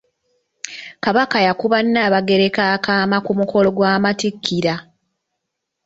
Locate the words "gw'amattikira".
3.77-4.73